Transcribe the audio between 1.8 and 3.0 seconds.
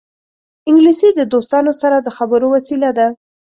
سره د خبرو وسیله